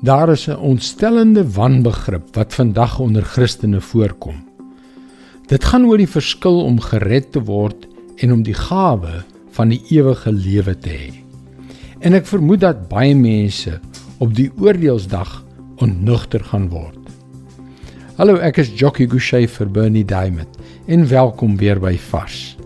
[0.00, 4.44] Daar is 'n ontstellende wanbegrip wat vandag onder Christene voorkom.
[5.46, 9.82] Dit gaan oor die verskil om gered te word en om die gawe van die
[9.88, 11.14] ewige lewe te hê.
[11.98, 13.80] En ek vermoed dat baie mense
[14.18, 15.44] op die oordeelsdag
[15.76, 16.98] onnugter gaan word.
[18.16, 22.56] Hallo, ek is Jockey Gouchee vir Bernie Diamond en welkom weer by Vars.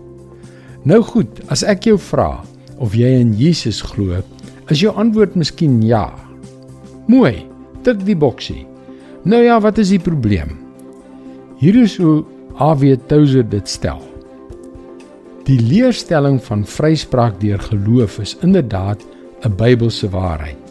[0.83, 2.43] Nou goed, as ek jou vra
[2.77, 4.21] of jy in Jesus glo,
[4.67, 6.30] is jou antwoord miskien ja.
[7.11, 7.41] Mooi,
[7.83, 8.61] tik die boksie.
[9.27, 10.53] Nou ja, wat is die probleem?
[11.59, 12.21] Hier is hoe
[12.61, 12.93] A.W.
[13.09, 13.99] Tozer dit stel.
[15.47, 19.03] Die leerstelling van vryspraak deur geloof is inderdaad
[19.43, 20.61] 'n Bybelse waarheid.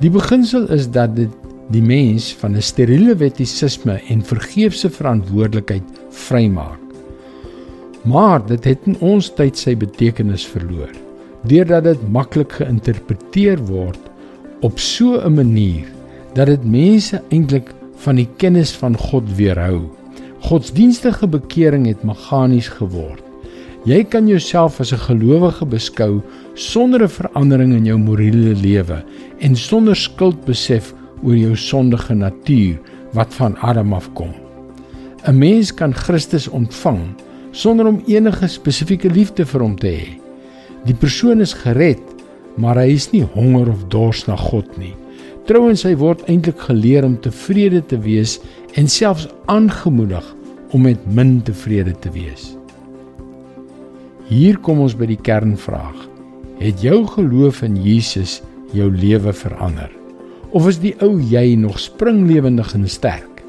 [0.00, 1.32] Die beginsel is dat dit
[1.70, 6.80] die mens van 'n steriele wettisisme en vergeefse verantwoordelikheid vrymaak.
[8.02, 10.92] Maar dit het in ons tyd sy betekenis verloor
[11.42, 14.09] deurdat dit maklik geïnterpreteer word
[14.60, 15.86] op so 'n manier
[16.32, 19.80] dat dit mense eintlik van die kennis van God weerhou.
[20.40, 23.22] Godsdienstige bekering het meganies geword.
[23.84, 26.20] Jy kan jouself as 'n gelowige beskou
[26.54, 29.04] sonder 'n verandering in jou morele lewe
[29.38, 32.78] en sonder skuldbesef oor jou sondige natuur
[33.12, 34.32] wat van Adam afkom.
[35.26, 37.00] 'n Mens kan Christus ontvang
[37.50, 40.08] sonder om enige spesifieke liefde vir hom te hê.
[40.84, 42.00] Die persoon is gered,
[42.56, 44.94] maar hy is nie honger of dors na God nie.
[45.48, 48.38] Trouwens hy word eintlik geleer om tevrede te wees
[48.78, 50.26] en selfs aangemoedig
[50.70, 52.52] om met min tevrede te wees.
[54.30, 56.06] Hier kom ons by die kernvraag.
[56.60, 58.40] Het jou geloof in Jesus
[58.76, 59.90] jou lewe verander?
[60.54, 63.42] Of is die ou jy nog springlewendig en sterk?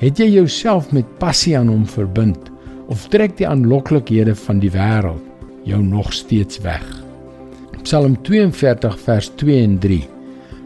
[0.00, 2.50] Het jy jouself met passie aan hom verbind
[2.92, 5.22] of trek die aanloklikhede van die wêreld
[5.64, 7.03] jou nog steeds weg.
[7.84, 10.08] Psalm 42 vers 2 en 3.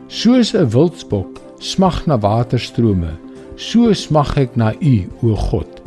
[0.06, 3.11] Soos 'n wildsbok smag na waterstrome,
[3.56, 5.83] so smag ek na U, o God.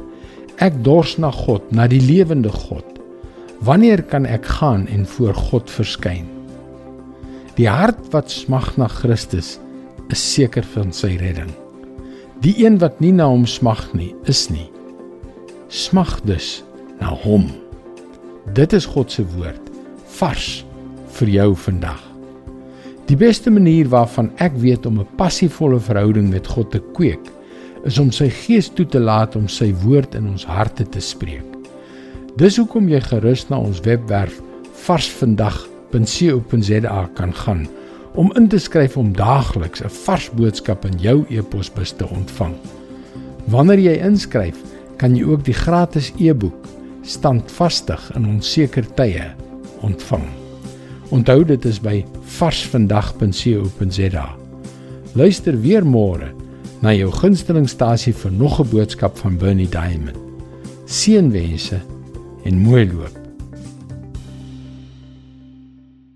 [0.59, 2.83] Ek dors na God, na die lewende God.
[3.64, 6.27] Wanneer kan ek gaan en voor God verskyn?
[7.55, 9.59] Die hart wat smag na Christus
[10.09, 11.52] is seker van sy redding.
[12.43, 14.67] Die een wat nie na hom smag nie, is nie.
[15.67, 16.64] Smag dus
[16.99, 17.47] na hom.
[18.53, 19.71] Dit is God se woord
[20.20, 20.65] vars
[21.11, 22.11] vir jou vandag.
[23.08, 27.32] Die beste manier waarvan ek weet om 'n passievolle verhouding met God te kweek,
[27.83, 31.44] is om sy gees toe te laat om sy woord in ons harte te spreek.
[32.38, 34.42] Dis hoekom jy gerus na ons webwerf
[34.86, 37.67] varsvandag.co.za kan gaan
[38.16, 42.55] om in te skryf om daagliks 'n vars boodskap in jou e-posbus te ontvang.
[43.48, 44.55] Wanneer jy inskryf,
[44.98, 46.66] kan jy ook die gratis e-boek
[47.02, 49.32] standvastig in onseker tye
[49.82, 50.40] ontvang.
[51.11, 52.05] Onthou dit is by
[52.38, 54.27] varsvandag.co.za.
[55.14, 56.32] Luister weer môre
[56.82, 60.17] na jou gunstelingstasie vir nog 'n boodskap van Bernie Diamond.
[60.86, 61.82] Seënwense
[62.44, 63.20] en mooi loop.